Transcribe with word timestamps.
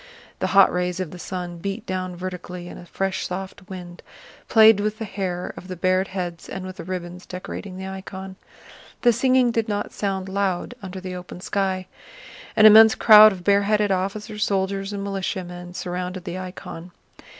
The 0.39 0.47
hot 0.57 0.73
rays 0.73 0.99
of 0.99 1.11
the 1.11 1.19
sun 1.19 1.59
beat 1.59 1.85
down 1.85 2.15
vertically 2.15 2.67
and 2.67 2.79
a 2.79 2.87
fresh 2.87 3.27
soft 3.27 3.69
wind 3.69 4.01
played 4.49 4.79
with 4.79 4.97
the 4.97 5.05
hair 5.05 5.53
of 5.55 5.67
the 5.67 5.75
bared 5.75 6.07
heads 6.07 6.49
and 6.49 6.65
with 6.65 6.77
the 6.77 6.83
ribbons 6.83 7.27
decorating 7.27 7.77
the 7.77 7.85
icon. 7.85 8.35
The 9.03 9.13
singing 9.13 9.51
did 9.51 9.69
not 9.69 9.91
sound 9.93 10.27
loud 10.27 10.73
under 10.81 10.99
the 10.99 11.13
open 11.15 11.39
sky. 11.39 11.85
An 12.55 12.65
immense 12.65 12.95
crowd 12.95 13.31
of 13.31 13.43
bareheaded 13.43 13.91
officers, 13.91 14.43
soldiers, 14.43 14.91
and 14.91 15.03
militiamen 15.03 15.75
surrounded 15.75 16.23
the 16.23 16.39
icon. 16.39 16.89